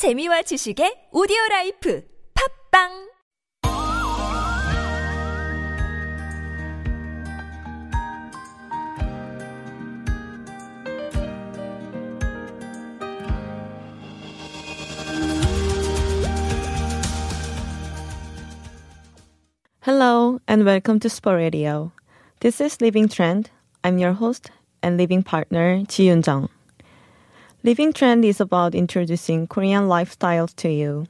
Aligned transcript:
재미와 0.00 0.40
지식의 0.40 1.10
오디오 1.12 1.36
라이프 1.50 2.02
팝빵 2.32 3.10
Hello 19.82 20.40
and 20.48 20.64
welcome 20.64 20.98
to 21.00 21.10
Sport 21.10 21.36
Radio. 21.36 21.92
This 22.40 22.62
is 22.62 22.80
Living 22.80 23.06
Trend. 23.06 23.50
I'm 23.84 23.98
your 23.98 24.14
host 24.14 24.50
and 24.82 24.96
living 24.96 25.22
partner, 25.22 25.84
Ji 25.84 26.08
Yun 26.08 26.22
Jung. 26.24 26.48
Living 27.62 27.92
Trend 27.92 28.24
is 28.24 28.40
about 28.40 28.74
introducing 28.74 29.46
Korean 29.46 29.84
lifestyles 29.84 30.56
to 30.56 30.70
you. 30.70 31.06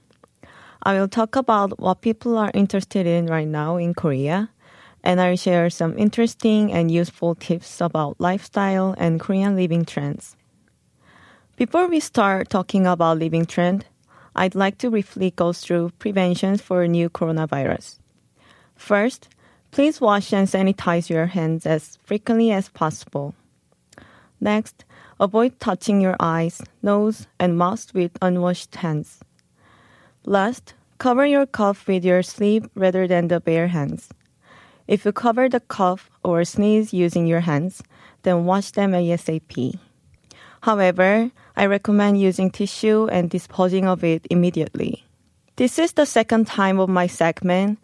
I 0.83 0.98
will 0.98 1.07
talk 1.07 1.37
about 1.37 1.79
what 1.79 2.01
people 2.01 2.37
are 2.37 2.51
interested 2.52 3.07
in 3.07 3.27
right 3.27 3.47
now 3.47 3.77
in 3.77 3.95
Korea, 3.95 4.51
and 5.05 5.21
I'll 5.21 5.37
share 5.37 5.71
some 5.71 5.97
interesting 5.97 6.73
and 6.73 6.91
useful 6.91 7.37
tips 7.37 7.80
about 7.80 8.19
lifestyle 8.19 8.97
and 8.98 9.21
Korean 9.21 9.55
living 9.55 9.84
trends. 9.84 10.34
Before 11.55 11.87
we 11.87 12.01
start 12.01 12.51
talking 12.51 12.85
about 12.85 13.19
living 13.19 13.46
trend, 13.46 13.87
I'd 14.35 14.57
like 14.57 14.79
to 14.79 14.91
briefly 14.91 15.30
go 15.30 15.52
through 15.52 15.93
preventions 16.01 16.60
for 16.60 16.85
new 16.88 17.09
coronavirus. 17.09 18.01
First, 18.74 19.29
please 19.71 20.01
wash 20.01 20.32
and 20.32 20.48
sanitize 20.48 21.09
your 21.09 21.27
hands 21.27 21.65
as 21.65 21.96
frequently 22.02 22.51
as 22.51 22.69
possible. 22.69 23.37
Next, 24.41 24.85
avoid 25.20 25.60
touching 25.60 26.01
your 26.01 26.16
eyes, 26.19 26.62
nose, 26.83 27.29
and 27.38 27.59
mouth 27.59 27.92
with 27.92 28.10
unwashed 28.23 28.74
hands. 28.77 29.20
Last, 30.24 30.74
cover 30.98 31.27
your 31.27 31.46
cough 31.46 31.87
with 31.87 32.05
your 32.05 32.23
sleeve 32.23 32.69
rather 32.74 33.07
than 33.07 33.29
the 33.29 33.38
bare 33.38 33.68
hands. 33.68 34.09
If 34.88 35.04
you 35.04 35.13
cover 35.13 35.48
the 35.48 35.60
cough 35.60 36.10
or 36.24 36.45
sneeze 36.45 36.93
using 36.93 37.26
your 37.26 37.41
hands, 37.41 37.82
then 38.23 38.45
wash 38.45 38.73
them 38.73 38.93
ASAP. 38.93 39.79
However, 40.63 41.30
I 41.57 41.66
recommend 41.66 42.21
using 42.21 42.51
tissue 42.51 43.07
and 43.13 43.30
disposing 43.30 43.87
of 43.87 44.02
it 44.02 44.26
immediately. 44.30 45.04
This 45.57 45.79
is 45.79 45.93
the 45.93 46.07
second 46.07 46.46
time 46.46 46.80
of 46.80 46.88
my 46.88 47.07
segment, 47.07 47.79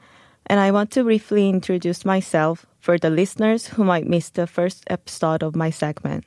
and 0.46 0.58
I 0.58 0.70
want 0.70 0.90
to 0.92 1.04
briefly 1.04 1.48
introduce 1.48 2.04
myself 2.04 2.66
for 2.80 2.98
the 2.98 3.10
listeners 3.10 3.66
who 3.66 3.84
might 3.84 4.06
miss 4.06 4.30
the 4.30 4.46
first 4.46 4.84
episode 4.88 5.42
of 5.42 5.54
my 5.54 5.70
segment. 5.70 6.24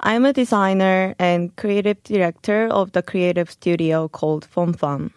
I'm 0.00 0.24
a 0.24 0.32
designer 0.32 1.14
and 1.18 1.54
creative 1.56 2.02
director 2.02 2.68
of 2.68 2.92
the 2.92 3.02
creative 3.02 3.50
studio 3.50 4.08
called 4.08 4.44
Foam 4.44 4.72
Fun, 4.72 5.12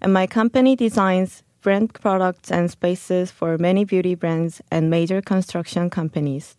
and 0.00 0.12
my 0.12 0.26
company 0.26 0.76
designs 0.76 1.42
brand 1.62 1.94
products 1.94 2.50
and 2.50 2.70
spaces 2.70 3.30
for 3.30 3.58
many 3.58 3.84
beauty 3.84 4.14
brands 4.14 4.60
and 4.70 4.90
major 4.90 5.20
construction 5.20 5.90
companies. 5.90 6.56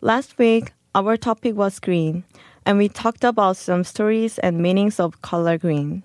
Last 0.00 0.38
week, 0.38 0.72
our 0.94 1.16
topic 1.16 1.56
was 1.56 1.80
green, 1.80 2.24
and 2.64 2.78
we 2.78 2.88
talked 2.88 3.24
about 3.24 3.56
some 3.56 3.84
stories 3.84 4.38
and 4.38 4.58
meanings 4.58 5.00
of 5.00 5.20
color 5.22 5.58
green 5.58 6.02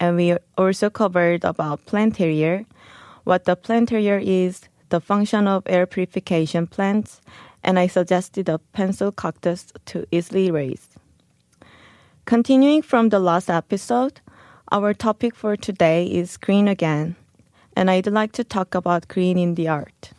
and 0.00 0.16
we 0.16 0.36
also 0.56 0.90
covered 0.90 1.44
about 1.44 1.84
planterior, 1.86 2.64
what 3.24 3.44
the 3.44 3.56
planterior 3.56 4.18
is, 4.22 4.62
the 4.88 5.00
function 5.00 5.48
of 5.48 5.62
air 5.66 5.86
purification 5.86 6.66
plants, 6.66 7.20
and 7.66 7.78
I 7.78 7.86
suggested 7.86 8.48
a 8.48 8.58
pencil 8.72 9.12
cactus 9.12 9.66
to 9.86 10.06
easily 10.10 10.50
raise. 10.50 10.88
Continuing 12.24 12.80
from 12.80 13.10
the 13.10 13.18
last 13.20 13.50
episode, 13.50 14.22
our 14.72 14.94
topic 14.94 15.34
for 15.34 15.54
today 15.54 16.06
is 16.06 16.38
green 16.38 16.66
again, 16.68 17.16
and 17.76 17.90
I'd 17.90 18.06
like 18.06 18.32
to 18.32 18.44
talk 18.44 18.74
about 18.74 19.08
green 19.08 19.36
in 19.36 19.54
the 19.56 19.68
art. 19.68 20.12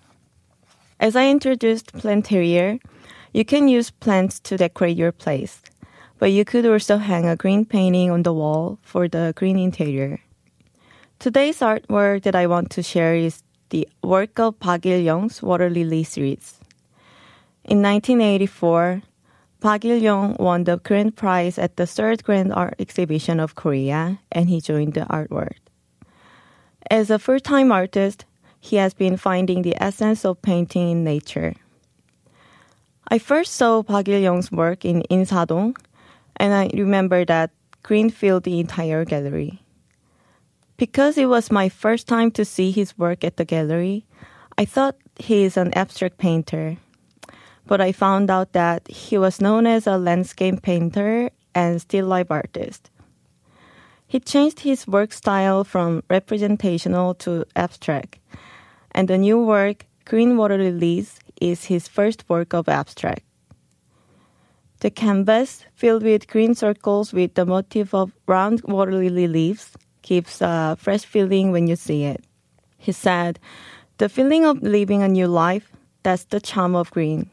As 0.99 1.15
I 1.15 1.29
introduced 1.29 1.93
planterior, 1.93 2.77
you 3.33 3.43
can 3.43 3.67
use 3.67 3.89
plants 3.89 4.39
to 4.41 4.57
decorate 4.57 4.95
your 4.95 5.11
place 5.11 5.63
but 6.19 6.31
you 6.31 6.43
could 6.45 6.65
also 6.65 6.97
hang 6.97 7.25
a 7.27 7.35
green 7.35 7.65
painting 7.65 8.11
on 8.11 8.23
the 8.23 8.33
wall 8.33 8.79
for 8.81 9.07
the 9.07 9.33
green 9.35 9.57
interior. 9.57 10.19
Today's 11.19 11.59
artwork 11.59 12.23
that 12.23 12.35
I 12.35 12.47
want 12.47 12.69
to 12.71 12.83
share 12.83 13.15
is 13.15 13.43
the 13.69 13.87
work 14.03 14.39
of 14.39 14.59
Park 14.59 14.85
Il-young's 14.85 15.41
Water 15.41 15.69
Lily 15.69 16.03
series. 16.03 16.56
In 17.67 17.81
1984, 17.81 19.03
Park 19.59 19.83
Il-young 19.83 20.37
won 20.39 20.63
the 20.63 20.77
grand 20.77 21.17
prize 21.17 21.57
at 21.57 21.75
the 21.75 21.85
third 21.85 22.23
Grand 22.23 22.53
Art 22.53 22.75
Exhibition 22.79 23.39
of 23.39 23.55
Korea, 23.55 24.19
and 24.31 24.47
he 24.49 24.61
joined 24.61 24.93
the 24.93 25.05
art 25.07 25.29
world. 25.29 25.59
As 26.89 27.09
a 27.09 27.19
full-time 27.19 27.71
artist, 27.71 28.23
he 28.59 28.77
has 28.77 28.93
been 28.93 29.17
finding 29.17 29.63
the 29.63 29.75
essence 29.83 30.23
of 30.23 30.41
painting 30.41 30.89
in 30.89 31.03
nature. 31.03 31.55
I 33.09 33.19
first 33.19 33.53
saw 33.53 33.83
Park 33.83 34.07
Il-young's 34.07 34.51
work 34.51 34.85
in 34.85 35.03
Insadong 35.09 35.75
and 36.37 36.53
I 36.53 36.69
remember 36.73 37.25
that 37.25 37.51
green 37.83 38.09
filled 38.09 38.43
the 38.43 38.59
entire 38.59 39.03
gallery. 39.05 39.61
Because 40.77 41.17
it 41.17 41.25
was 41.25 41.51
my 41.51 41.69
first 41.69 42.07
time 42.07 42.31
to 42.31 42.45
see 42.45 42.71
his 42.71 42.97
work 42.97 43.23
at 43.23 43.37
the 43.37 43.45
gallery, 43.45 44.05
I 44.57 44.65
thought 44.65 44.95
he 45.17 45.43
is 45.43 45.57
an 45.57 45.73
abstract 45.73 46.17
painter. 46.17 46.77
But 47.67 47.81
I 47.81 47.91
found 47.91 48.31
out 48.31 48.53
that 48.53 48.87
he 48.87 49.17
was 49.17 49.41
known 49.41 49.67
as 49.67 49.87
a 49.87 49.97
landscape 49.97 50.61
painter 50.61 51.29
and 51.53 51.81
still 51.81 52.05
life 52.05 52.31
artist. 52.31 52.89
He 54.07 54.21
changed 54.21 54.61
his 54.61 54.87
work 54.87 55.11
style 55.11 55.65
from 55.65 56.01
representational 56.09 57.13
to 57.15 57.43
abstract, 57.57 58.19
and 58.91 59.09
the 59.09 59.17
new 59.17 59.37
work, 59.37 59.85
Green 60.05 60.37
Water 60.37 60.57
Lilies, 60.57 61.19
is 61.41 61.65
his 61.65 61.89
first 61.89 62.23
work 62.29 62.53
of 62.53 62.69
abstract. 62.69 63.23
The 64.79 64.91
canvas, 64.91 65.65
filled 65.73 66.03
with 66.03 66.27
green 66.27 66.55
circles 66.55 67.11
with 67.11 67.33
the 67.33 67.45
motif 67.45 67.93
of 67.93 68.13
round 68.27 68.61
water 68.63 68.93
lily 68.93 69.27
leaves, 69.27 69.71
gives 70.03 70.39
a 70.39 70.77
fresh 70.79 71.03
feeling 71.03 71.51
when 71.51 71.67
you 71.67 71.75
see 71.75 72.03
it. 72.03 72.23
He 72.77 72.91
said, 72.91 73.39
The 73.97 74.07
feeling 74.07 74.45
of 74.45 74.61
living 74.61 75.01
a 75.03 75.07
new 75.07 75.27
life, 75.27 75.71
that's 76.03 76.25
the 76.25 76.39
charm 76.39 76.75
of 76.75 76.91
green. 76.91 77.29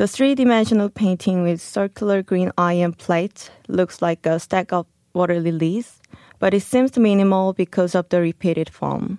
The 0.00 0.08
three 0.08 0.34
dimensional 0.34 0.88
painting 0.88 1.42
with 1.42 1.60
circular 1.60 2.22
green 2.22 2.52
iron 2.56 2.94
plates 2.94 3.50
looks 3.68 4.00
like 4.00 4.24
a 4.24 4.40
stack 4.40 4.72
of 4.72 4.86
water 5.12 5.38
lilies, 5.38 6.00
but 6.38 6.54
it 6.54 6.62
seems 6.62 6.96
minimal 6.96 7.52
because 7.52 7.94
of 7.94 8.08
the 8.08 8.22
repeated 8.22 8.70
form. 8.70 9.18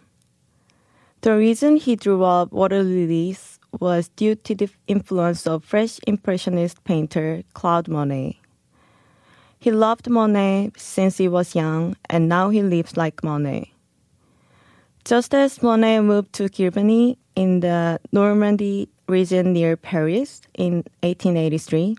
The 1.22 1.38
reason 1.38 1.76
he 1.76 1.96
drew 1.96 2.24
up 2.24 2.52
water 2.52 2.82
lilies 2.82 3.60
was 3.80 4.10
due 4.16 4.34
to 4.34 4.56
the 4.56 4.72
influence 4.88 5.46
of 5.46 5.64
French 5.64 6.00
Impressionist 6.08 6.84
painter 6.84 7.44
Claude 7.54 7.88
Monet. 7.88 8.40
He 9.60 9.70
loved 9.70 10.10
Monet 10.10 10.72
since 10.78 11.18
he 11.18 11.28
was 11.28 11.54
young, 11.54 11.96
and 12.10 12.28
now 12.28 12.50
he 12.50 12.64
lives 12.64 12.98
like 12.98 13.24
Monet. 13.24 13.72
Just 15.06 15.36
as 15.36 15.62
Monet 15.62 16.00
moved 16.00 16.34
to 16.34 16.50
Giverny 16.50 17.18
in 17.36 17.60
the 17.60 18.00
Normandy 18.12 18.90
region 19.12 19.54
near 19.54 19.76
Paris 19.76 20.42
in 20.58 20.86
1883, 21.04 21.98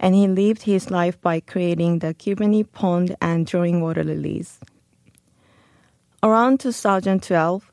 and 0.00 0.14
he 0.14 0.26
lived 0.26 0.62
his 0.62 0.90
life 0.90 1.20
by 1.20 1.38
creating 1.38 2.00
the 2.00 2.14
Giverny 2.14 2.64
pond 2.72 3.14
and 3.20 3.46
drawing 3.46 3.80
water 3.80 4.02
lilies. 4.02 4.58
Around 6.22 6.60
2012, 6.60 7.70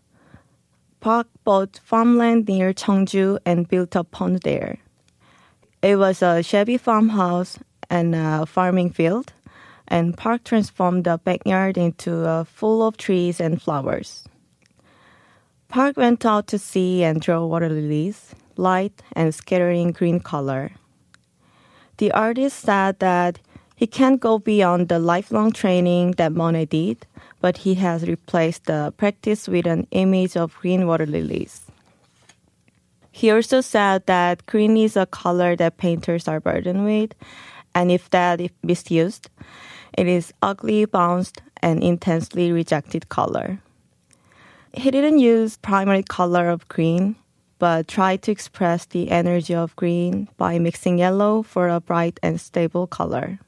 Park 1.00 1.28
bought 1.44 1.80
farmland 1.84 2.47
near 2.47 2.74
Cheongju 2.74 3.40
and 3.46 3.68
built 3.68 3.96
a 3.96 4.03
pond 4.03 4.42
there. 4.44 4.78
It 5.81 5.96
was 5.96 6.22
a 6.22 6.44
shabby 6.44 6.78
farmhouse 6.78 7.58
and 7.90 8.14
a 8.14 8.46
farming 8.46 8.91
field, 8.91 9.31
and 9.88 10.17
Park 10.17 10.44
transformed 10.44 11.06
the 11.06 11.17
backyard 11.17 11.78
into 11.78 12.26
a 12.26 12.44
full 12.44 12.85
of 12.85 12.97
trees 12.97 13.40
and 13.40 13.61
flowers. 13.61 14.28
Park 15.70 15.97
went 15.97 16.26
out 16.26 16.47
to 16.47 16.59
sea 16.59 17.03
and 17.03 17.22
draw 17.22 17.46
water 17.46 17.70
lilies, 17.70 18.35
light 18.59 19.02
and 19.14 19.34
scattering 19.34 19.91
green 19.91 20.20
color. 20.20 20.72
The 21.97 22.11
artist 22.11 22.59
said 22.59 23.00
that 23.00 23.40
he 23.76 23.88
can't 23.88 24.20
go 24.20 24.40
beyond 24.40 24.90
the 24.90 25.00
lifelong 25.00 25.52
training 25.52 26.11
that 26.17 26.34
Monet 26.34 26.66
did, 26.66 27.08
but 27.40 27.58
he 27.58 27.76
has 27.76 28.08
replaced 28.08 28.66
the 28.66 28.94
practice 28.97 29.47
with 29.47 29.66
an 29.66 29.88
image 29.91 30.35
of 30.35 30.56
green 30.56 30.85
water 30.85 31.06
lilies. 31.06 31.66
He 33.11 33.32
also 33.32 33.61
said 33.61 34.06
that 34.06 34.46
green 34.46 34.78
is 34.78 34.96
a 34.96 35.06
color 35.06 35.56
that 35.56 35.78
painters 35.78 36.28
are 36.28 36.40
burdened 36.40 36.85
with, 36.85 37.14
and 37.73 37.91
if 37.91 38.09
that 38.11 38.41
is 38.41 38.52
misused, 38.64 39.29
it 39.97 40.08
is 40.08 40.34
ugly, 40.41 40.85
bounced, 40.85 41.41
and 41.61 41.84
intensely 41.84 42.52
rejected 42.52 43.09
color. 43.09 43.59
He 44.73 44.91
didn't 44.91 45.20
use 45.20 45.58
primary 45.58 46.03
color 46.03 46.50
of 46.50 46.67
green, 46.67 47.16
but 47.59 47.88
try 47.88 48.16
to 48.16 48.32
express 48.32 48.85
the 48.85 49.11
energy 49.11 49.53
of 49.53 49.76
green 49.76 50.29
by 50.38 50.58
mixing 50.58 50.97
yellow 50.97 51.44
for 51.44 51.67
a 51.67 51.79
bright 51.79 52.20
and 52.23 52.40
stable 52.40 52.88
color. 52.88 53.40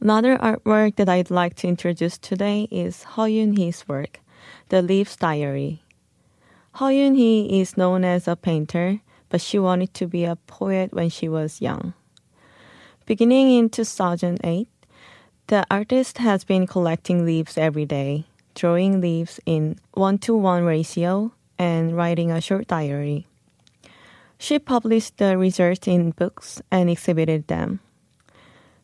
Another 0.00 0.38
artwork 0.38 0.96
that 0.96 1.08
I'd 1.08 1.30
like 1.30 1.54
to 1.56 1.68
introduce 1.68 2.16
today 2.16 2.66
is 2.70 3.02
Ho 3.14 3.24
Yun 3.24 3.56
Hee's 3.56 3.86
work, 3.86 4.20
The 4.68 4.82
Leaves 4.82 5.16
Diary. 5.16 5.82
Ho 6.74 6.88
Yun 6.88 7.14
Hee 7.14 7.60
is 7.60 7.76
known 7.76 8.04
as 8.04 8.26
a 8.26 8.36
painter, 8.36 9.00
but 9.28 9.40
she 9.40 9.58
wanted 9.58 9.94
to 9.94 10.06
be 10.06 10.24
a 10.24 10.36
poet 10.46 10.92
when 10.92 11.08
she 11.08 11.28
was 11.28 11.60
young. 11.60 11.94
Beginning 13.04 13.50
in 13.58 13.68
2008, 13.68 14.68
the 15.48 15.66
artist 15.70 16.18
has 16.18 16.44
been 16.44 16.66
collecting 16.66 17.26
leaves 17.26 17.58
every 17.58 17.84
day, 17.84 18.26
drawing 18.54 19.00
leaves 19.00 19.40
in 19.44 19.78
1 19.92 20.18
to 20.18 20.34
1 20.34 20.64
ratio, 20.64 21.32
and 21.62 21.96
writing 21.96 22.32
a 22.32 22.40
short 22.40 22.66
diary. 22.66 23.24
She 24.36 24.58
published 24.58 25.18
the 25.18 25.38
results 25.38 25.86
in 25.86 26.10
books 26.10 26.60
and 26.72 26.90
exhibited 26.90 27.46
them. 27.46 27.78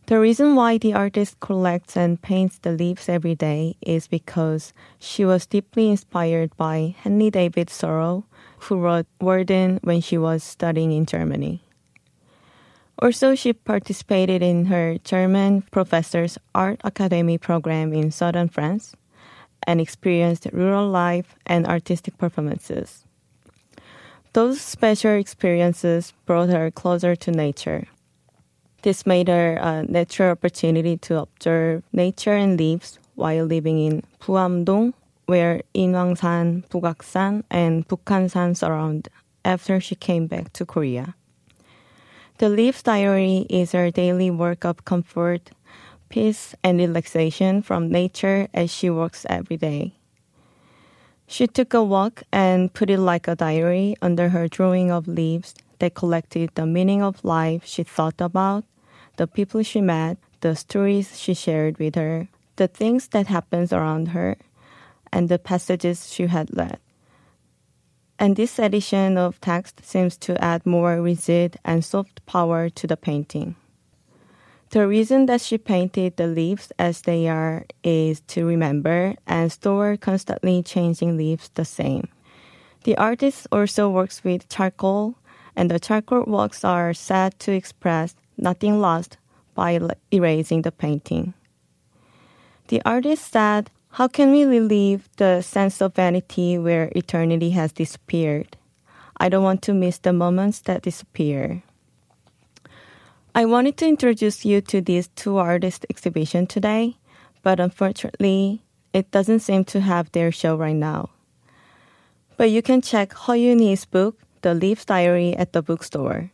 The 0.07 0.21
reason 0.21 0.55
why 0.55 0.79
the 0.79 0.95
artist 0.95 1.41
collects 1.41 1.97
and 1.97 2.23
paints 2.23 2.59
the 2.63 2.71
leaves 2.71 3.09
every 3.11 3.35
day 3.35 3.75
is 3.83 4.07
because 4.07 4.73
she 5.01 5.25
was 5.27 5.45
deeply 5.45 5.91
inspired 5.91 6.57
by 6.57 6.95
Henry 7.03 7.31
David 7.31 7.69
Thoreau, 7.69 8.25
who 8.71 8.79
wrote 8.79 9.11
Walden 9.21 9.81
when 9.83 10.01
she 10.01 10.17
was 10.17 10.45
studying 10.45 10.93
in 10.93 11.05
Germany. 11.05 11.61
Also, 13.03 13.35
she 13.35 13.53
participated 13.53 14.41
in 14.41 14.67
her 14.67 14.99
German 15.03 15.63
professor's 15.75 16.39
art 16.55 16.81
academy 16.85 17.39
program 17.39 17.93
in 17.93 18.11
southern 18.11 18.49
France 18.49 18.95
and 19.69 19.82
experienced 19.82 20.49
rural 20.50 20.88
life 20.88 21.37
and 21.44 21.67
artistic 21.67 22.17
performances. 22.17 23.05
Those 24.32 24.62
special 24.62 25.12
experiences 25.12 26.15
brought 26.25 26.49
her 26.49 26.70
closer 26.70 27.15
to 27.17 27.31
nature. 27.31 27.87
This 28.81 29.05
made 29.05 29.29
her 29.29 29.56
a 29.61 29.82
natural 29.82 30.31
opportunity 30.31 30.97
to 31.05 31.20
observe 31.20 31.82
nature 31.93 32.32
and 32.32 32.59
leaves 32.59 32.99
while 33.15 33.44
living 33.44 33.79
in 33.79 34.05
Buamdong, 34.20 34.94
where 35.26 35.61
Inwangsan, 35.75 36.65
Bugaksan, 36.70 37.43
and 37.50 37.87
Bukhansan 37.88 38.56
surround 38.56 39.09
after 39.44 39.81
she 39.81 39.94
came 39.94 40.26
back 40.26 40.53
to 40.55 40.65
Korea. 40.65 41.15
The 42.38 42.49
Leaves 42.49 42.82
Diary 42.82 43.44
is 43.50 43.73
her 43.73 43.91
daily 43.91 44.31
work 44.31 44.65
of 44.65 44.85
comfort, 44.87 45.50
peace, 46.08 46.55
and 46.62 46.78
relaxation 46.78 47.62
from 47.62 47.90
nature 47.90 48.49
as 48.55 48.70
she 48.70 48.90
works 48.90 49.26
every 49.28 49.56
day. 49.56 49.94
She 51.26 51.46
took 51.46 51.75
a 51.75 51.82
walk 51.82 52.22
and 52.32 52.72
put 52.72 52.88
it 52.88 52.99
like 52.99 53.28
a 53.28 53.37
diary 53.37 53.96
under 54.00 54.31
her 54.31 54.49
drawing 54.49 54.90
of 54.90 55.06
leaves 55.06 55.55
that 55.78 55.94
collected 55.94 56.50
the 56.55 56.66
meaning 56.66 57.02
of 57.02 57.25
life 57.25 57.64
she 57.64 57.82
thought 57.82 58.20
about, 58.20 58.64
the 59.16 59.26
people 59.26 59.62
she 59.62 59.81
met, 59.81 60.16
the 60.40 60.56
stories 60.56 61.19
she 61.20 61.34
shared 61.34 61.78
with 61.78 61.96
her, 61.96 62.28
the 62.56 62.69
things 62.69 63.08
that 63.08 63.26
happened 63.26 63.72
around 63.72 64.08
her, 64.08 64.37
and 65.12 65.28
the 65.28 65.38
passages 65.38 66.10
she 66.10 66.26
had 66.26 66.49
read. 66.56 66.78
And 68.19 68.34
this 68.34 68.58
edition 68.58 69.16
of 69.16 69.40
text 69.40 69.84
seems 69.84 70.16
to 70.19 70.43
add 70.43 70.66
more 70.66 71.00
rigid 71.00 71.58
and 71.64 71.84
soft 71.84 72.25
power 72.26 72.69
to 72.70 72.87
the 72.87 72.96
painting. 72.96 73.55
The 74.70 74.87
reason 74.87 75.26
that 75.26 75.41
she 75.41 75.56
painted 75.56 76.17
the 76.17 76.26
leaves 76.26 76.73
as 76.79 77.03
they 77.03 77.26
are 77.26 77.65
is 77.82 78.20
to 78.29 78.44
remember 78.44 79.15
and 79.26 79.50
store 79.50 79.97
constantly 79.97 80.62
changing 80.62 81.17
leaves 81.17 81.49
the 81.55 81.65
same. 81.65 82.09
The 82.85 82.97
artist 82.99 83.47
also 83.50 83.88
works 83.88 84.23
with 84.23 84.49
charcoal, 84.50 85.15
and 85.56 85.70
the 85.70 85.81
charcoal 85.81 86.25
works 86.26 86.65
are 86.65 86.93
said 86.93 87.38
to 87.41 87.53
express 87.53 88.15
nothing 88.37 88.79
lost 88.79 89.17
by 89.55 89.81
erasing 90.12 90.62
the 90.62 90.73
painting. 90.73 91.32
The 92.69 92.82
artist 92.85 93.32
said, 93.32 93.70
How 93.93 94.06
can 94.06 94.31
we 94.31 94.44
relieve 94.44 95.09
the 95.17 95.41
sense 95.41 95.81
of 95.81 95.94
vanity 95.94 96.59
where 96.59 96.93
eternity 96.94 97.50
has 97.50 97.73
disappeared? 97.73 98.59
I 99.17 99.31
don't 99.31 99.43
want 99.43 99.62
to 99.62 99.73
miss 99.73 99.99
the 99.99 100.12
moments 100.12 100.61
that 100.61 100.82
disappear. 100.82 101.62
I 103.35 103.45
wanted 103.45 103.77
to 103.79 103.87
introduce 103.87 104.45
you 104.45 104.61
to 104.63 104.81
these 104.81 105.09
two 105.09 105.37
artist 105.37 105.87
exhibition 105.91 106.47
today, 106.47 106.97
but 107.43 107.61
unfortunately, 107.61 108.63
it 108.93 109.11
doesn't 109.11 109.41
seem 109.41 109.65
to 109.67 109.81
have 109.81 110.11
their 110.13 110.33
show 110.33 110.57
right 110.57 110.75
now. 110.75 111.11
But 112.37 112.51
you 112.51 112.63
can 112.63 112.81
check 112.81 113.13
Ho 113.13 113.35
Yun 113.35 113.59
Hee's 113.59 113.85
book, 113.85 114.17
The 114.43 114.55
Leaf 114.55 114.87
Diary, 114.87 115.37
at 115.37 115.53
the 115.53 115.63
bookstore. 115.63 116.31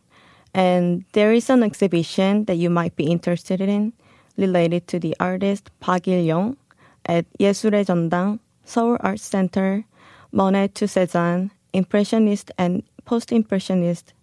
And 0.53 1.03
there 1.11 1.33
is 1.33 1.49
an 1.49 1.63
exhibition 1.63 2.45
that 2.45 2.55
you 2.55 2.69
might 2.69 2.95
be 2.95 3.05
interested 3.11 3.59
in 3.59 3.93
related 4.37 4.87
to 4.87 4.99
the 4.99 5.15
artist 5.19 5.69
Park 5.81 6.07
Il-young, 6.07 6.57
at 7.05 7.25
예술의 7.39 7.85
전당, 7.85 8.39
Seoul 8.63 8.97
Arts 9.01 9.23
Center, 9.23 9.83
Monet 10.31 10.69
to 10.75 10.87
Cezanne, 10.87 11.51
Impressionist 11.73 12.51
and 12.57 12.83
Post-Impressionist 13.03 14.13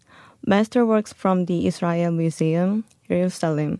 Masterworks 0.47 1.15
from 1.15 1.47
the 1.47 1.69
Israel 1.69 2.11
Museum, 2.11 2.83
Jerusalem. 3.06 3.79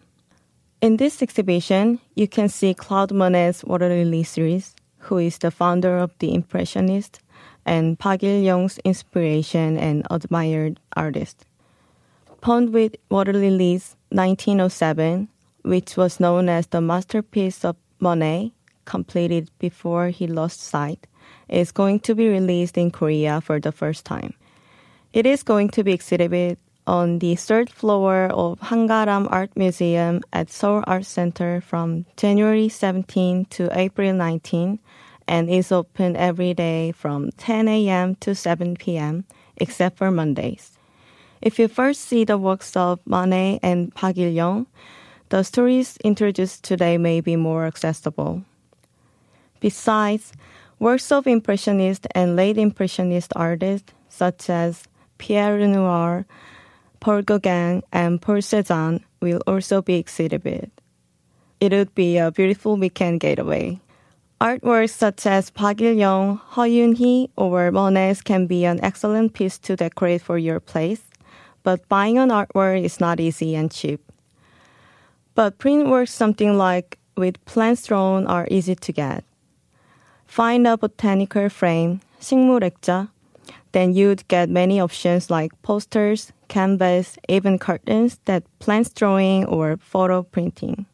In 0.81 0.97
this 0.97 1.20
exhibition, 1.20 1.99
you 2.14 2.29
can 2.29 2.49
see 2.49 2.73
Claude 2.73 3.11
Monet's 3.11 3.64
Water 3.64 3.88
Lily 3.88 4.23
series, 4.23 4.76
who 4.99 5.19
is 5.19 5.38
the 5.38 5.50
founder 5.50 5.99
of 5.99 6.12
the 6.20 6.32
Impressionist 6.32 7.19
and 7.67 7.99
Park 7.99 8.23
Il-young's 8.23 8.79
inspiration 8.85 9.76
and 9.76 10.06
admired 10.09 10.79
artist. 10.97 11.47
Pond 12.41 12.73
with 12.73 12.94
Water 13.11 13.32
Lilies 13.32 13.97
1907, 14.11 15.29
which 15.62 15.97
was 15.97 16.20
known 16.20 16.49
as 16.49 16.69
the 16.69 16.81
masterpiece 16.81 17.65
of 17.65 17.75
Monet, 17.99 18.53
completed 18.85 19.50
before 19.58 20.08
he 20.08 20.29
lost 20.29 20.61
sight, 20.61 21.08
is 21.49 21.73
going 21.73 21.99
to 22.00 22.15
be 22.15 22.29
released 22.29 22.79
in 22.79 22.93
Korea 22.93 23.41
for 23.41 23.58
the 23.58 23.73
first 23.73 24.05
time. 24.05 24.35
It 25.12 25.26
is 25.26 25.43
going 25.43 25.69
to 25.76 25.85
be 25.85 25.93
exhibited 25.93 26.56
on 26.87 27.19
the 27.19 27.35
third 27.35 27.69
floor 27.69 28.29
of 28.32 28.59
Hangaram 28.61 29.31
Art 29.31 29.55
Museum 29.55 30.23
at 30.32 30.50
Seoul 30.50 30.82
Art 30.87 31.05
Center 31.05 31.61
from 31.61 32.06
January 32.17 32.70
17 32.70 33.44
to 33.50 33.69
April 33.79 34.14
19 34.14 34.79
and 35.29 35.50
is 35.50 35.70
open 35.70 36.17
every 36.17 36.55
day 36.55 36.93
from 36.93 37.31
10 37.32 37.69
a.m. 37.69 38.14
to 38.25 38.35
7 38.35 38.75
p.m. 38.76 39.26
except 39.59 39.99
for 39.99 40.11
Mondays. 40.11 40.79
If 41.43 41.58
you 41.58 41.69
first 41.69 42.00
see 42.00 42.25
the 42.25 42.38
works 42.38 42.75
of 42.75 42.99
Monet 43.05 43.61
and 43.62 43.94
Park 43.94 44.17
Il-young, 44.17 44.67
the 45.29 45.43
stories 45.43 45.99
introduced 45.99 46.65
today 46.65 46.97
may 46.97 47.20
be 47.20 47.37
more 47.37 47.67
accessible. 47.67 48.44
Besides, 49.60 50.32
works 50.79 51.13
of 51.13 51.27
Impressionist 51.27 52.06
and 52.15 52.34
late 52.34 52.56
Impressionist 52.56 53.34
artists 53.36 53.93
such 54.08 54.48
as 54.48 54.84
Pierre 55.21 55.56
Renoir, 55.56 56.26
Paul 56.99 57.21
Gauguin, 57.21 57.83
and 57.92 58.21
Paul 58.21 58.37
Cézanne 58.37 59.04
will 59.21 59.42
also 59.47 59.81
be 59.81 59.95
exhibited. 59.95 60.71
It 61.59 61.71
would 61.71 61.94
be 61.95 62.18
a 62.18 62.31
beautiful 62.31 62.78
weekend 62.78 63.19
getaway. 63.19 63.80
Artworks 64.40 64.92
such 64.92 65.26
as 65.26 65.49
Park 65.49 65.81
Il-young, 65.81 66.37
Ho 66.37 66.64
Yun-hee, 66.64 67.31
or 67.35 67.71
Monet's 67.71 68.21
can 68.21 68.45
be 68.45 68.66
an 68.66 68.80
excellent 68.83 69.33
piece 69.33 69.57
to 69.59 69.76
decorate 69.76 70.21
for 70.21 70.37
your 70.37 70.59
place 70.59 71.02
but 71.68 71.83
buying 71.90 72.18
an 72.18 72.30
artwork 72.30 72.81
is 72.81 73.02
not 73.02 73.19
easy 73.19 73.54
and 73.54 73.69
cheap. 73.69 73.99
But 75.35 75.57
print 75.57 75.90
works 75.90 76.14
something 76.14 76.57
like 76.57 76.97
with 77.18 77.44
plants 77.44 77.87
drawn 77.87 78.26
are 78.26 78.47
easy 78.49 78.73
to 78.73 78.92
get. 78.94 79.26
Find 80.26 80.66
a 80.66 80.78
botanical 80.78 81.49
frame, 81.49 81.99
식물액자, 82.21 83.09
then 83.72 83.94
you'd 83.94 84.26
get 84.29 84.48
many 84.48 84.81
options 84.81 85.31
like 85.31 85.50
posters, 85.62 86.32
canvas, 86.48 87.19
even 87.29 87.58
curtains 87.58 88.19
that 88.26 88.44
plants 88.58 88.91
drawing 88.91 89.44
or 89.46 89.79
photo 89.79 90.22
printing. 90.22 90.86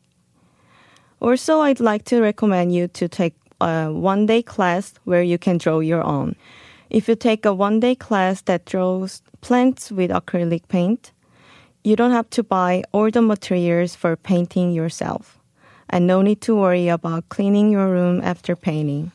Also, 1.20 1.60
I'd 1.60 1.80
like 1.80 2.04
to 2.06 2.20
recommend 2.20 2.72
you 2.72 2.88
to 2.88 3.08
take 3.08 3.34
a 3.60 3.92
one 3.92 4.26
day 4.26 4.42
class 4.42 4.94
where 5.04 5.22
you 5.22 5.36
can 5.38 5.58
draw 5.58 5.80
your 5.80 6.04
own. 6.04 6.36
If 6.90 7.08
you 7.08 7.16
take 7.16 7.44
a 7.44 7.52
one 7.52 7.80
day 7.80 7.94
class 7.94 8.42
that 8.42 8.64
draws 8.64 9.20
plants 9.40 9.90
with 9.90 10.10
acrylic 10.10 10.68
paint, 10.68 11.12
you 11.84 11.96
don't 11.96 12.12
have 12.12 12.30
to 12.30 12.42
buy 12.42 12.84
all 12.92 13.10
the 13.10 13.22
materials 13.22 13.94
for 13.94 14.16
painting 14.16 14.72
yourself, 14.72 15.38
and 15.90 16.06
no 16.06 16.22
need 16.22 16.40
to 16.42 16.54
worry 16.54 16.88
about 16.88 17.28
cleaning 17.28 17.70
your 17.70 17.88
room 17.88 18.20
after 18.22 18.54
painting. 18.54 19.10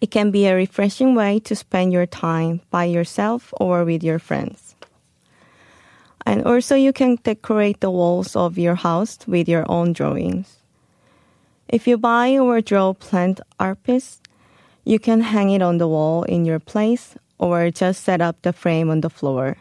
It 0.00 0.10
can 0.10 0.30
be 0.30 0.46
a 0.46 0.54
refreshing 0.54 1.14
way 1.14 1.40
to 1.40 1.54
spend 1.54 1.92
your 1.92 2.06
time 2.06 2.62
by 2.70 2.84
yourself 2.84 3.52
or 3.60 3.84
with 3.84 4.02
your 4.02 4.18
friends. 4.18 4.74
And 6.26 6.44
also, 6.44 6.74
you 6.74 6.92
can 6.92 7.16
decorate 7.16 7.80
the 7.80 7.90
walls 7.90 8.36
of 8.36 8.58
your 8.58 8.76
house 8.76 9.18
with 9.26 9.48
your 9.48 9.64
own 9.70 9.92
drawings. 9.92 10.58
If 11.68 11.86
you 11.86 11.98
buy 11.98 12.38
or 12.38 12.60
draw 12.60 12.92
plant 12.94 13.40
art 13.58 13.82
piece, 13.82 14.20
you 14.84 14.98
can 14.98 15.20
hang 15.20 15.50
it 15.50 15.62
on 15.62 15.78
the 15.78 15.88
wall 15.88 16.24
in 16.24 16.44
your 16.44 16.58
place 16.58 17.14
or 17.38 17.70
just 17.70 18.02
set 18.04 18.20
up 18.20 18.42
the 18.42 18.52
frame 18.52 18.90
on 18.90 19.00
the 19.00 19.10
floor. 19.10 19.56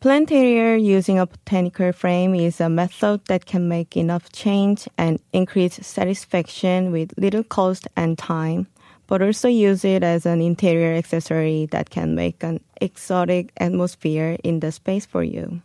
Planterior 0.00 0.76
using 0.76 1.18
a 1.18 1.26
botanical 1.26 1.90
frame 1.92 2.34
is 2.34 2.60
a 2.60 2.68
method 2.68 3.22
that 3.26 3.46
can 3.46 3.68
make 3.68 3.96
enough 3.96 4.30
change 4.32 4.86
and 4.98 5.18
increase 5.32 5.76
satisfaction 5.86 6.92
with 6.92 7.16
little 7.16 7.42
cost 7.42 7.88
and 7.96 8.18
time, 8.18 8.66
but 9.06 9.22
also 9.22 9.48
use 9.48 9.84
it 9.84 10.02
as 10.02 10.26
an 10.26 10.40
interior 10.40 10.96
accessory 10.96 11.66
that 11.70 11.90
can 11.90 12.14
make 12.14 12.42
an 12.42 12.60
exotic 12.80 13.52
atmosphere 13.58 14.36
in 14.42 14.60
the 14.60 14.72
space 14.72 15.06
for 15.06 15.22
you. 15.22 15.60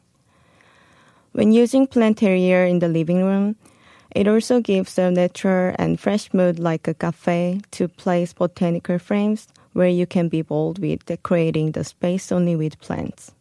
When 1.32 1.52
using 1.52 1.88
planterior 1.88 2.66
in 2.66 2.80
the 2.80 2.88
living 2.88 3.24
room, 3.24 3.56
it 4.16 4.28
also 4.28 4.60
gives 4.60 4.98
a 4.98 5.12
natural 5.12 5.76
and 5.78 6.00
fresh 6.00 6.34
mood 6.34 6.60
like 6.60 6.88
a 6.88 6.94
cafe 6.94 7.62
to 7.72 7.88
place 7.88 8.34
botanical 8.34 8.98
frames 8.98 9.48
where 9.74 9.88
you 9.88 10.08
can 10.08 10.30
be 10.30 10.42
bold 10.42 10.80
with 10.80 11.06
decorating 11.06 11.72
the 11.72 11.84
space 11.84 12.32
only 12.32 12.56
with 12.56 12.80
plants. 12.80 13.32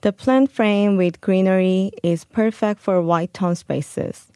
The 0.00 0.12
plant 0.12 0.50
frame 0.50 0.96
with 0.96 1.20
greenery 1.20 1.92
is 2.02 2.24
perfect 2.24 2.80
for 2.80 3.00
white 3.00 3.32
tone 3.32 3.54
spaces. 3.54 4.26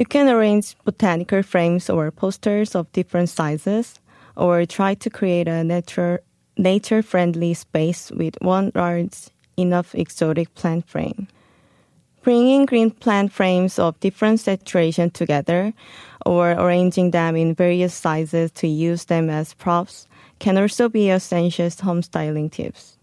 You 0.00 0.06
can 0.06 0.30
arrange 0.30 0.76
botanical 0.82 1.42
frames 1.42 1.90
or 1.90 2.10
posters 2.10 2.74
of 2.74 2.90
different 2.92 3.28
sizes, 3.28 4.00
or 4.34 4.64
try 4.64 4.94
to 4.94 5.10
create 5.10 5.46
a 5.46 5.62
nature 5.62 6.22
nature 6.56 7.02
friendly 7.02 7.52
space 7.52 8.10
with 8.10 8.34
one 8.40 8.72
large 8.74 9.28
enough 9.58 9.94
exotic 9.94 10.54
plant 10.54 10.88
frame. 10.88 11.28
Bringing 12.22 12.64
green 12.64 12.90
plant 12.90 13.30
frames 13.30 13.78
of 13.78 14.00
different 14.00 14.40
saturation 14.40 15.10
together 15.10 15.74
or 16.24 16.52
arranging 16.52 17.10
them 17.10 17.36
in 17.36 17.54
various 17.54 17.92
sizes 17.92 18.50
to 18.52 18.66
use 18.66 19.04
them 19.04 19.28
as 19.28 19.52
props 19.52 20.08
can 20.38 20.56
also 20.56 20.88
be 20.88 21.10
essential 21.10 21.68
home 21.82 22.00
styling 22.00 22.48
tips. 22.48 22.96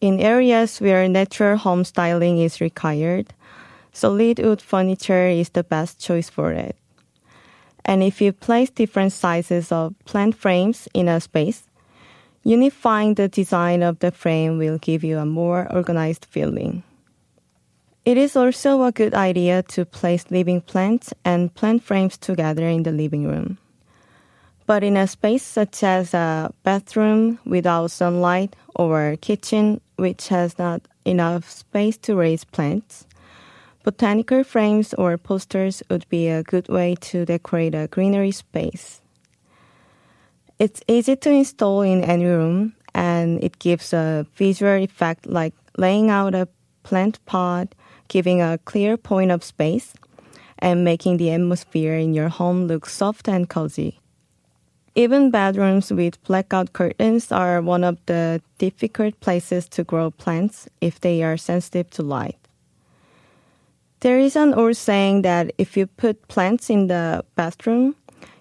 In 0.00 0.18
areas 0.18 0.80
where 0.80 1.08
natural 1.08 1.56
home 1.56 1.84
styling 1.84 2.38
is 2.38 2.60
required, 2.60 3.32
solid 3.98 4.38
wood 4.38 4.62
furniture 4.62 5.26
is 5.26 5.50
the 5.50 5.64
best 5.64 5.98
choice 6.00 6.30
for 6.30 6.52
it. 6.52 6.76
And 7.84 8.02
if 8.02 8.20
you 8.20 8.32
place 8.32 8.70
different 8.70 9.12
sizes 9.12 9.72
of 9.72 9.94
plant 10.04 10.36
frames 10.36 10.88
in 10.94 11.08
a 11.08 11.20
space, 11.20 11.64
unifying 12.44 13.14
the 13.14 13.28
design 13.28 13.82
of 13.82 13.98
the 13.98 14.12
frame 14.12 14.58
will 14.58 14.78
give 14.78 15.02
you 15.02 15.18
a 15.18 15.26
more 15.26 15.66
organized 15.72 16.26
feeling. 16.26 16.84
It 18.04 18.16
is 18.16 18.36
also 18.36 18.84
a 18.84 18.92
good 18.92 19.14
idea 19.14 19.62
to 19.74 19.84
place 19.84 20.30
living 20.30 20.60
plants 20.60 21.12
and 21.24 21.52
plant 21.54 21.82
frames 21.82 22.16
together 22.16 22.68
in 22.68 22.84
the 22.84 22.92
living 22.92 23.26
room. 23.26 23.58
But 24.66 24.84
in 24.84 24.96
a 24.96 25.06
space 25.06 25.42
such 25.42 25.82
as 25.82 26.14
a 26.14 26.52
bathroom 26.62 27.38
without 27.44 27.90
sunlight 27.90 28.54
or 28.76 29.16
kitchen 29.20 29.80
which 29.96 30.28
has 30.28 30.58
not 30.58 30.82
enough 31.04 31.50
space 31.50 31.96
to 31.98 32.14
raise 32.14 32.44
plants, 32.44 33.06
botanical 33.82 34.44
frames 34.44 34.94
or 34.94 35.16
posters 35.16 35.82
would 35.90 36.08
be 36.08 36.28
a 36.28 36.42
good 36.42 36.68
way 36.68 36.94
to 37.00 37.24
decorate 37.24 37.74
a 37.74 37.88
greenery 37.88 38.32
space. 38.32 39.00
It's 40.58 40.82
easy 40.88 41.16
to 41.16 41.30
install 41.30 41.82
in 41.82 42.02
any 42.02 42.24
room 42.24 42.74
and 42.94 43.42
it 43.44 43.58
gives 43.58 43.92
a 43.92 44.26
visual 44.34 44.74
effect 44.74 45.26
like 45.26 45.54
laying 45.76 46.10
out 46.10 46.34
a 46.34 46.48
plant 46.82 47.24
pot, 47.26 47.74
giving 48.08 48.42
a 48.42 48.58
clear 48.64 48.96
point 48.96 49.30
of 49.30 49.44
space, 49.44 49.94
and 50.58 50.84
making 50.84 51.18
the 51.18 51.30
atmosphere 51.30 51.94
in 51.94 52.14
your 52.14 52.28
home 52.28 52.66
look 52.66 52.86
soft 52.86 53.28
and 53.28 53.48
cozy. 53.48 54.00
Even 54.94 55.30
bedrooms 55.30 55.92
with 55.92 56.20
blackout 56.24 56.72
curtains 56.72 57.30
are 57.30 57.62
one 57.62 57.84
of 57.84 57.98
the 58.06 58.42
difficult 58.58 59.20
places 59.20 59.68
to 59.68 59.84
grow 59.84 60.10
plants 60.10 60.68
if 60.80 60.98
they 61.00 61.22
are 61.22 61.36
sensitive 61.36 61.88
to 61.90 62.02
light. 62.02 62.47
There 64.00 64.18
is 64.18 64.36
an 64.36 64.54
old 64.54 64.76
saying 64.76 65.22
that 65.22 65.52
if 65.58 65.76
you 65.76 65.86
put 65.88 66.28
plants 66.28 66.70
in 66.70 66.86
the 66.86 67.24
bathroom, 67.34 67.96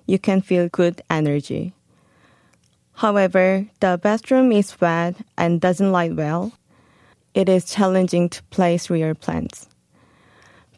you 0.05 0.19
can 0.19 0.41
feel 0.41 0.69
good 0.69 1.01
energy. 1.09 1.73
However, 2.93 3.65
the 3.79 3.99
bathroom 4.01 4.51
is 4.51 4.79
wet 4.79 5.15
and 5.37 5.59
doesn't 5.59 5.91
light 5.91 6.15
well. 6.15 6.51
It 7.33 7.49
is 7.49 7.65
challenging 7.65 8.29
to 8.29 8.43
place 8.43 8.89
real 8.89 9.15
plants. 9.15 9.67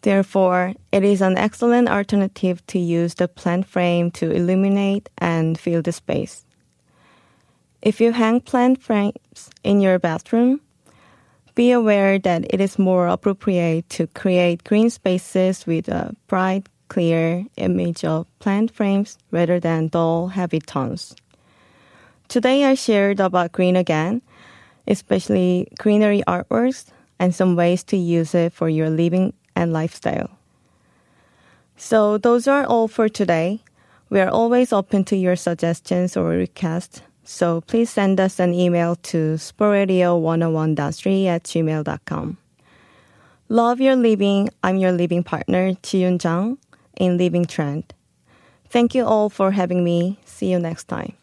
Therefore, 0.01 0.74
it 0.93 1.03
is 1.03 1.21
an 1.21 1.38
excellent 1.38 1.89
alternative 1.89 2.65
to 2.67 2.79
use 2.79 3.15
the 3.15 3.27
plant 3.27 3.67
frame 3.67 4.12
to 4.12 4.31
illuminate 4.31 5.09
and 5.17 5.59
fill 5.59 5.81
the 5.81 5.91
space. 5.91 6.45
If 7.81 8.00
you 8.00 8.13
hang 8.13 8.39
plant 8.39 8.81
frames 8.81 9.50
in 9.63 9.81
your 9.81 10.00
bathroom, 10.00 10.62
be 11.59 11.71
aware 11.73 12.17
that 12.17 12.45
it 12.53 12.61
is 12.61 12.79
more 12.79 13.07
appropriate 13.07 13.83
to 13.89 14.07
create 14.15 14.63
green 14.63 14.89
spaces 14.89 15.67
with 15.67 15.89
a 15.89 16.15
bright, 16.27 16.69
clear 16.87 17.43
image 17.57 18.05
of 18.05 18.25
plant 18.39 18.71
frames 18.71 19.17
rather 19.29 19.59
than 19.59 19.89
dull, 19.89 20.29
heavy 20.29 20.61
tones. 20.61 21.13
Today 22.29 22.63
I 22.63 22.75
shared 22.75 23.19
about 23.19 23.51
green 23.51 23.75
again, 23.75 24.21
especially 24.87 25.67
greenery 25.77 26.23
artworks 26.25 26.85
and 27.19 27.35
some 27.35 27.57
ways 27.57 27.83
to 27.91 27.97
use 27.97 28.33
it 28.33 28.53
for 28.53 28.69
your 28.69 28.89
living 28.89 29.33
and 29.53 29.73
lifestyle. 29.73 30.29
So, 31.75 32.17
those 32.17 32.47
are 32.47 32.63
all 32.63 32.87
for 32.87 33.09
today. 33.09 33.59
We 34.09 34.21
are 34.21 34.29
always 34.29 34.71
open 34.71 35.03
to 35.11 35.17
your 35.17 35.35
suggestions 35.35 36.15
or 36.15 36.29
requests, 36.29 37.01
so 37.29 37.62
please 37.62 37.91
send 37.91 38.19
us 38.19 38.39
an 38.39 38.55
email 38.55 38.95
to 38.95 39.36
sportradio101.3 39.36 41.27
at 41.27 41.43
gmail.com. 41.43 42.38
Love 43.50 43.79
your 43.79 43.95
living. 43.95 44.50
I'm 44.63 44.77
your 44.77 44.91
living 44.91 45.24
partner, 45.24 45.74
Ji-Yun 45.83 46.57
in 46.98 47.17
Living 47.19 47.45
Trend. 47.45 47.93
Thank 48.71 48.95
you 48.95 49.05
all 49.05 49.29
for 49.29 49.51
having 49.51 49.83
me. 49.83 50.17
See 50.25 50.50
you 50.50 50.57
next 50.57 50.86
time. 50.86 51.19